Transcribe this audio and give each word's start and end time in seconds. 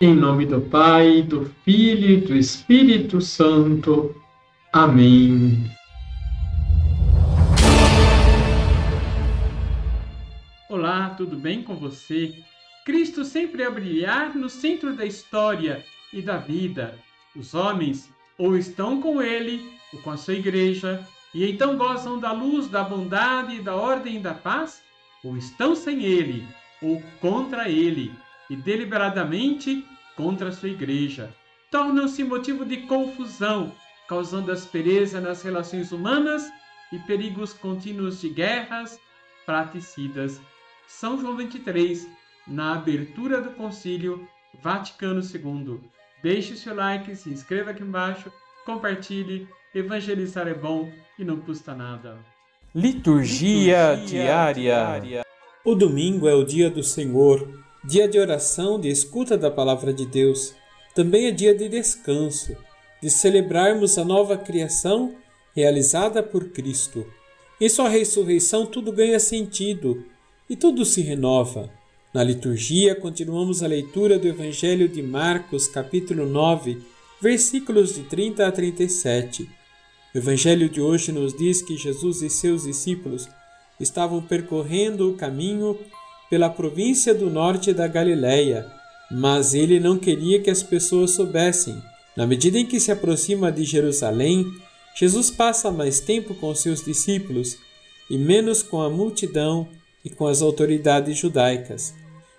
Em 0.00 0.12
nome 0.12 0.44
do 0.44 0.60
Pai, 0.60 1.22
do 1.22 1.44
Filho 1.64 2.10
e 2.10 2.16
do 2.20 2.34
Espírito 2.34 3.20
Santo. 3.20 4.20
Amém. 4.72 5.70
Olá, 10.68 11.10
tudo 11.10 11.36
bem 11.36 11.62
com 11.62 11.76
você? 11.76 12.34
Cristo 12.84 13.24
sempre 13.24 13.62
a 13.62 13.70
brilhar 13.70 14.34
no 14.34 14.50
centro 14.50 14.96
da 14.96 15.06
história 15.06 15.84
e 16.12 16.20
da 16.20 16.38
vida. 16.38 16.98
Os 17.36 17.54
homens 17.54 18.10
ou 18.36 18.56
estão 18.56 19.00
com 19.00 19.22
ele 19.22 19.78
ou 19.92 20.02
com 20.02 20.10
a 20.10 20.16
sua 20.16 20.34
igreja 20.34 21.06
e 21.32 21.48
então 21.48 21.78
gozam 21.78 22.18
da 22.18 22.32
luz, 22.32 22.66
da 22.66 22.82
bondade, 22.82 23.62
da 23.62 23.76
ordem 23.76 24.16
e 24.16 24.20
da 24.20 24.34
paz, 24.34 24.82
ou 25.22 25.36
estão 25.36 25.76
sem 25.76 26.02
ele 26.02 26.44
ou 26.82 27.00
contra 27.20 27.70
ele 27.70 28.12
e 28.48 28.56
deliberadamente 28.56 29.84
contra 30.16 30.48
a 30.48 30.52
sua 30.52 30.68
igreja. 30.68 31.34
Tornam-se 31.70 32.22
motivo 32.22 32.64
de 32.64 32.78
confusão, 32.82 33.72
causando 34.08 34.52
aspereza 34.52 35.20
nas 35.20 35.42
relações 35.42 35.92
humanas 35.92 36.50
e 36.92 36.98
perigos 37.00 37.52
contínuos 37.52 38.20
de 38.20 38.28
guerras 38.28 38.98
praticidas. 39.44 40.40
São 40.86 41.20
João 41.20 41.36
23, 41.36 42.06
na 42.46 42.74
abertura 42.74 43.40
do 43.40 43.50
Concílio 43.50 44.28
Vaticano 44.62 45.20
II. 45.20 45.80
Deixe 46.22 46.52
o 46.52 46.56
seu 46.56 46.74
like, 46.74 47.14
se 47.16 47.30
inscreva 47.30 47.70
aqui 47.70 47.82
embaixo, 47.82 48.30
compartilhe. 48.64 49.48
Evangelizar 49.74 50.46
é 50.46 50.54
bom 50.54 50.92
e 51.18 51.24
não 51.24 51.40
custa 51.40 51.74
nada. 51.74 52.16
Liturgia, 52.72 53.94
Liturgia 53.94 54.22
diária. 54.22 54.54
diária. 54.54 55.24
O 55.64 55.74
domingo 55.74 56.28
é 56.28 56.34
o 56.34 56.44
dia 56.44 56.70
do 56.70 56.82
Senhor 56.82 57.63
dia 57.86 58.08
de 58.08 58.18
oração, 58.18 58.80
de 58.80 58.88
escuta 58.88 59.36
da 59.36 59.50
palavra 59.50 59.92
de 59.92 60.06
Deus. 60.06 60.54
Também 60.94 61.26
é 61.26 61.30
dia 61.30 61.54
de 61.54 61.68
descanso, 61.68 62.56
de 63.02 63.10
celebrarmos 63.10 63.98
a 63.98 64.04
nova 64.04 64.38
criação 64.38 65.14
realizada 65.54 66.22
por 66.22 66.48
Cristo. 66.48 67.06
Em 67.60 67.68
sua 67.68 67.90
ressurreição, 67.90 68.64
tudo 68.64 68.90
ganha 68.90 69.20
sentido 69.20 70.02
e 70.48 70.56
tudo 70.56 70.84
se 70.84 71.02
renova. 71.02 71.70
Na 72.12 72.24
liturgia, 72.24 72.94
continuamos 72.94 73.62
a 73.62 73.66
leitura 73.66 74.18
do 74.18 74.26
Evangelho 74.26 74.88
de 74.88 75.02
Marcos, 75.02 75.68
capítulo 75.68 76.24
9, 76.24 76.80
versículos 77.20 77.94
de 77.94 78.04
30 78.04 78.46
a 78.46 78.52
37. 78.52 79.48
O 80.14 80.18
Evangelho 80.18 80.68
de 80.70 80.80
hoje 80.80 81.12
nos 81.12 81.36
diz 81.36 81.60
que 81.60 81.76
Jesus 81.76 82.22
e 82.22 82.30
seus 82.30 82.62
discípulos 82.62 83.28
estavam 83.78 84.22
percorrendo 84.22 85.10
o 85.10 85.14
caminho 85.14 85.78
pela 86.30 86.50
província 86.50 87.14
do 87.14 87.30
norte 87.30 87.72
da 87.72 87.86
Galiléia, 87.86 88.66
mas 89.10 89.54
ele 89.54 89.78
não 89.78 89.98
queria 89.98 90.40
que 90.40 90.50
as 90.50 90.62
pessoas 90.62 91.12
soubessem. 91.12 91.80
Na 92.16 92.26
medida 92.26 92.58
em 92.58 92.66
que 92.66 92.80
se 92.80 92.90
aproxima 92.90 93.50
de 93.50 93.64
Jerusalém, 93.64 94.46
Jesus 94.94 95.30
passa 95.30 95.70
mais 95.70 96.00
tempo 96.00 96.34
com 96.34 96.54
seus 96.54 96.84
discípulos 96.84 97.58
e 98.08 98.16
menos 98.16 98.62
com 98.62 98.80
a 98.80 98.88
multidão 98.88 99.68
e 100.04 100.10
com 100.10 100.26
as 100.26 100.42
autoridades 100.42 101.16
judaicas. 101.16 101.94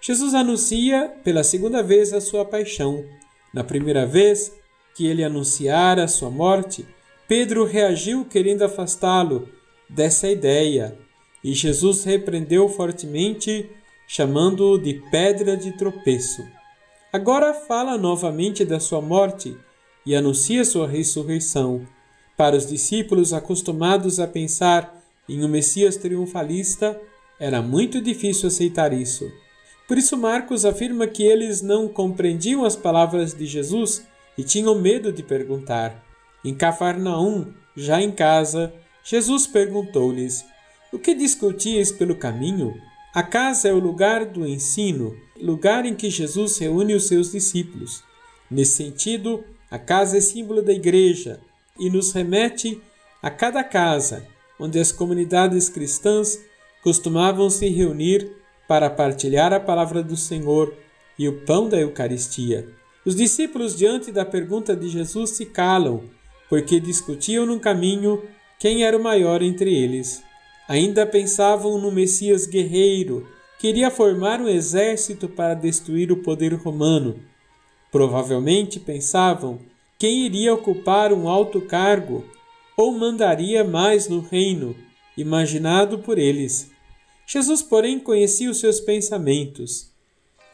Jesus 0.00 0.34
anuncia 0.34 1.12
pela 1.22 1.44
segunda 1.44 1.82
vez 1.82 2.12
a 2.12 2.20
sua 2.20 2.44
paixão. 2.44 3.04
Na 3.52 3.62
primeira 3.62 4.06
vez 4.06 4.52
que 4.94 5.06
ele 5.06 5.22
anunciara 5.22 6.04
a 6.04 6.08
sua 6.08 6.30
morte, 6.30 6.86
Pedro 7.28 7.64
reagiu 7.64 8.24
querendo 8.24 8.62
afastá-lo 8.62 9.48
dessa 9.88 10.28
ideia 10.28 10.98
e 11.42 11.52
Jesus 11.54 12.04
repreendeu 12.04 12.68
fortemente, 12.68 13.70
chamando-o 14.06 14.78
de 14.78 14.94
pedra 15.10 15.56
de 15.56 15.72
tropeço. 15.72 16.46
Agora 17.12 17.54
fala 17.54 17.96
novamente 17.96 18.64
da 18.64 18.78
sua 18.78 19.00
morte 19.00 19.56
e 20.04 20.14
anuncia 20.14 20.64
sua 20.64 20.86
ressurreição. 20.86 21.86
Para 22.36 22.56
os 22.56 22.66
discípulos 22.66 23.32
acostumados 23.32 24.20
a 24.20 24.26
pensar 24.26 25.02
em 25.28 25.44
um 25.44 25.48
Messias 25.48 25.96
triunfalista, 25.96 27.00
era 27.38 27.62
muito 27.62 28.00
difícil 28.00 28.48
aceitar 28.48 28.92
isso. 28.92 29.30
Por 29.88 29.98
isso, 29.98 30.16
Marcos 30.16 30.64
afirma 30.64 31.06
que 31.06 31.22
eles 31.24 31.62
não 31.62 31.88
compreendiam 31.88 32.64
as 32.64 32.76
palavras 32.76 33.34
de 33.34 33.44
Jesus 33.44 34.06
e 34.38 34.44
tinham 34.44 34.74
medo 34.78 35.12
de 35.12 35.22
perguntar. 35.22 36.04
Em 36.44 36.54
Cafarnaum, 36.54 37.52
já 37.76 38.00
em 38.00 38.12
casa, 38.12 38.72
Jesus 39.02 39.46
perguntou-lhes: 39.46 40.44
o 40.92 40.98
que 40.98 41.14
discutíeis 41.14 41.92
pelo 41.92 42.16
caminho? 42.16 42.80
A 43.14 43.22
casa 43.22 43.68
é 43.68 43.72
o 43.72 43.78
lugar 43.78 44.24
do 44.24 44.46
ensino, 44.46 45.16
lugar 45.40 45.84
em 45.84 45.94
que 45.94 46.10
Jesus 46.10 46.58
reúne 46.58 46.94
os 46.94 47.06
seus 47.08 47.32
discípulos. 47.32 48.02
Nesse 48.50 48.76
sentido, 48.76 49.44
a 49.70 49.78
casa 49.78 50.18
é 50.18 50.20
símbolo 50.20 50.62
da 50.62 50.72
igreja 50.72 51.40
e 51.78 51.88
nos 51.88 52.12
remete 52.12 52.80
a 53.22 53.30
cada 53.30 53.62
casa 53.62 54.26
onde 54.58 54.78
as 54.78 54.92
comunidades 54.92 55.68
cristãs 55.68 56.38
costumavam 56.82 57.48
se 57.48 57.68
reunir 57.68 58.30
para 58.68 58.90
partilhar 58.90 59.52
a 59.52 59.58
palavra 59.58 60.02
do 60.02 60.16
Senhor 60.16 60.74
e 61.18 61.26
o 61.28 61.40
pão 61.44 61.68
da 61.68 61.78
Eucaristia. 61.78 62.68
Os 63.04 63.16
discípulos, 63.16 63.76
diante 63.76 64.12
da 64.12 64.24
pergunta 64.24 64.76
de 64.76 64.88
Jesus, 64.88 65.30
se 65.30 65.46
calam, 65.46 66.02
porque 66.48 66.78
discutiam 66.78 67.46
no 67.46 67.58
caminho 67.58 68.22
quem 68.58 68.84
era 68.84 68.96
o 68.96 69.02
maior 69.02 69.42
entre 69.42 69.74
eles. 69.74 70.22
Ainda 70.70 71.04
pensavam 71.04 71.78
no 71.78 71.90
Messias 71.90 72.46
guerreiro, 72.46 73.26
queria 73.58 73.90
formar 73.90 74.40
um 74.40 74.46
exército 74.46 75.28
para 75.28 75.52
destruir 75.52 76.12
o 76.12 76.22
poder 76.22 76.54
romano. 76.54 77.18
Provavelmente 77.90 78.78
pensavam 78.78 79.58
quem 79.98 80.26
iria 80.26 80.54
ocupar 80.54 81.12
um 81.12 81.28
alto 81.28 81.60
cargo 81.60 82.24
ou 82.76 82.92
mandaria 82.92 83.64
mais 83.64 84.06
no 84.06 84.20
reino, 84.20 84.76
imaginado 85.16 85.98
por 85.98 86.20
eles. 86.20 86.70
Jesus, 87.26 87.62
porém, 87.62 87.98
conhecia 87.98 88.48
os 88.48 88.60
seus 88.60 88.78
pensamentos. 88.78 89.90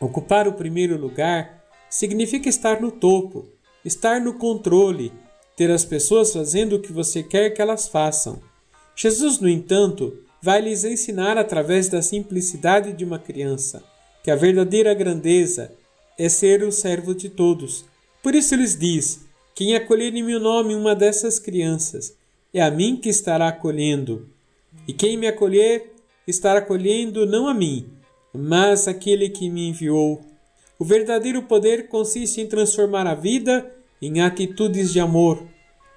Ocupar 0.00 0.48
o 0.48 0.54
primeiro 0.54 0.98
lugar 0.98 1.64
significa 1.88 2.48
estar 2.48 2.80
no 2.80 2.90
topo, 2.90 3.46
estar 3.84 4.20
no 4.20 4.34
controle, 4.34 5.12
ter 5.56 5.70
as 5.70 5.84
pessoas 5.84 6.32
fazendo 6.32 6.74
o 6.74 6.82
que 6.82 6.92
você 6.92 7.22
quer 7.22 7.50
que 7.50 7.62
elas 7.62 7.86
façam. 7.86 8.49
Jesus, 9.02 9.38
no 9.38 9.48
entanto, 9.48 10.12
vai 10.42 10.60
lhes 10.60 10.84
ensinar 10.84 11.38
através 11.38 11.88
da 11.88 12.02
simplicidade 12.02 12.92
de 12.92 13.02
uma 13.02 13.18
criança 13.18 13.82
que 14.22 14.30
a 14.30 14.36
verdadeira 14.36 14.92
grandeza 14.92 15.72
é 16.18 16.28
ser 16.28 16.62
o 16.62 16.70
servo 16.70 17.14
de 17.14 17.30
todos. 17.30 17.86
Por 18.22 18.34
isso 18.34 18.54
lhes 18.54 18.78
diz: 18.78 19.24
Quem 19.54 19.74
acolher 19.74 20.14
em 20.14 20.22
meu 20.22 20.38
nome 20.38 20.74
uma 20.74 20.94
dessas 20.94 21.38
crianças, 21.38 22.14
é 22.52 22.60
a 22.60 22.70
mim 22.70 22.94
que 22.94 23.08
estará 23.08 23.48
acolhendo. 23.48 24.28
E 24.86 24.92
quem 24.92 25.16
me 25.16 25.26
acolher, 25.26 25.94
estará 26.26 26.58
acolhendo 26.58 27.24
não 27.24 27.48
a 27.48 27.54
mim, 27.54 27.86
mas 28.34 28.86
aquele 28.86 29.30
que 29.30 29.48
me 29.48 29.66
enviou. 29.66 30.20
O 30.78 30.84
verdadeiro 30.84 31.44
poder 31.44 31.88
consiste 31.88 32.42
em 32.42 32.46
transformar 32.46 33.06
a 33.06 33.14
vida 33.14 33.74
em 34.02 34.20
atitudes 34.20 34.92
de 34.92 35.00
amor. 35.00 35.42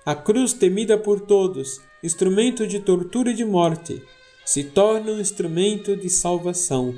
A 0.05 0.15
cruz 0.15 0.53
temida 0.53 0.97
por 0.97 1.19
todos 1.19 1.81
instrumento 2.03 2.67
de 2.67 2.79
tortura 2.81 3.31
e 3.31 3.33
de 3.33 3.45
morte, 3.45 4.03
se 4.45 4.65
torna 4.65 5.11
um 5.11 5.19
instrumento 5.21 5.95
de 5.95 6.09
salvação. 6.09 6.93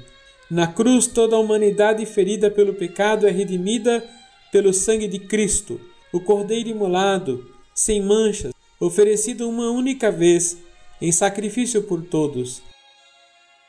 Na 0.50 0.68
cruz, 0.68 1.06
toda 1.06 1.36
a 1.36 1.40
humanidade 1.40 2.06
ferida 2.06 2.50
pelo 2.50 2.74
pecado 2.74 3.28
é 3.28 3.32
redimida 3.32 4.04
pelo 4.52 4.74
sangue 4.74 5.08
de 5.08 5.20
Cristo, 5.20 5.80
o 6.12 6.20
Cordeiro 6.20 6.70
imolado, 6.70 7.50
sem 7.74 8.02
manchas, 8.02 8.52
oferecido 8.80 9.48
uma 9.48 9.70
única 9.70 10.12
vez, 10.12 10.58
em 11.00 11.12
sacrifício 11.12 11.84
por 11.84 12.02
todos. 12.02 12.62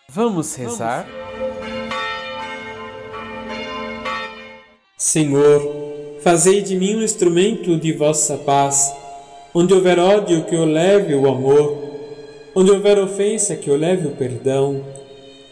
Vamos 0.08 0.54
rezar? 0.54 1.06
Senhor, 4.96 6.20
fazei 6.22 6.62
de 6.62 6.76
mim 6.76 6.96
um 6.96 7.02
instrumento 7.02 7.76
de 7.78 7.92
vossa 7.92 8.38
paz 8.38 8.92
Onde 9.58 9.72
houver 9.72 9.98
ódio, 9.98 10.44
que 10.44 10.54
eu 10.54 10.66
leve 10.66 11.14
o 11.14 11.26
amor. 11.26 11.78
Onde 12.54 12.70
houver 12.72 12.98
ofensa, 12.98 13.56
que 13.56 13.70
eu 13.70 13.74
leve 13.74 14.06
o 14.06 14.10
perdão. 14.10 14.84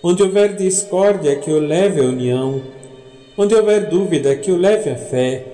Onde 0.02 0.22
houver 0.22 0.54
discórdia, 0.54 1.36
que 1.36 1.50
eu 1.50 1.58
leve 1.58 2.02
a 2.02 2.04
união. 2.04 2.60
Onde 3.34 3.54
houver 3.54 3.88
dúvida, 3.88 4.36
que 4.36 4.50
eu 4.50 4.58
leve 4.58 4.90
a 4.90 4.94
fé. 4.94 5.46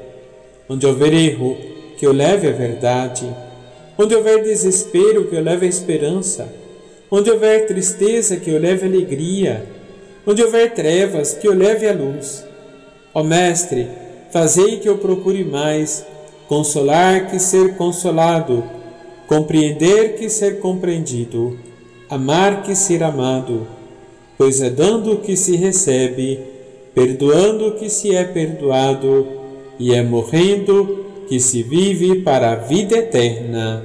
Onde 0.68 0.84
houver 0.84 1.14
erro, 1.14 1.56
que 1.96 2.04
eu 2.04 2.12
leve 2.12 2.48
a 2.48 2.50
verdade. 2.50 3.32
Onde 3.96 4.16
houver 4.16 4.42
desespero, 4.42 5.28
que 5.28 5.36
eu 5.36 5.44
leve 5.44 5.66
a 5.66 5.68
esperança. 5.68 6.52
Onde 7.08 7.30
houver 7.30 7.68
tristeza, 7.68 8.36
que 8.36 8.50
eu 8.50 8.58
leve 8.58 8.84
a 8.84 8.88
alegria. 8.88 9.64
Onde 10.26 10.42
houver 10.42 10.74
trevas, 10.74 11.34
que 11.34 11.46
eu 11.46 11.54
leve 11.54 11.88
a 11.88 11.92
luz. 11.92 12.44
Ó 13.14 13.22
Mestre, 13.22 13.86
fazei 14.32 14.80
que 14.80 14.88
eu 14.88 14.98
procure 14.98 15.44
mais 15.44 16.04
consolar 16.50 17.30
que 17.30 17.38
ser 17.38 17.76
consolado, 17.76 18.64
compreender 19.28 20.16
que 20.16 20.28
ser 20.28 20.58
compreendido, 20.58 21.56
amar 22.10 22.64
que 22.64 22.74
ser 22.74 23.04
amado, 23.04 23.68
pois 24.36 24.60
é 24.60 24.68
dando 24.68 25.18
que 25.18 25.36
se 25.36 25.54
recebe. 25.54 26.40
perdoando 26.92 27.76
que 27.76 27.88
se 27.88 28.16
é 28.16 28.24
perdoado, 28.24 29.28
e 29.78 29.94
é 29.94 30.02
morrendo 30.02 31.06
que 31.28 31.38
se 31.38 31.62
vive 31.62 32.22
para 32.22 32.50
a 32.50 32.56
vida 32.56 32.96
eterna. 32.98 33.84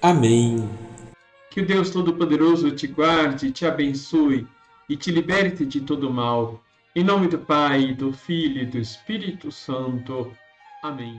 Amém. 0.00 0.66
Que 1.50 1.60
o 1.60 1.66
Deus 1.66 1.90
Todo-Poderoso 1.90 2.70
te 2.70 2.86
guarde, 2.86 3.52
te 3.52 3.66
abençoe 3.66 4.46
e 4.88 4.96
te 4.96 5.12
liberte 5.12 5.66
de 5.66 5.82
todo 5.82 6.10
mal. 6.10 6.62
Em 6.96 7.04
nome 7.04 7.28
do 7.28 7.38
Pai, 7.38 7.92
do 7.92 8.10
Filho 8.10 8.62
e 8.62 8.66
do 8.66 8.78
Espírito 8.78 9.52
Santo. 9.52 10.32
Amém. 10.82 11.14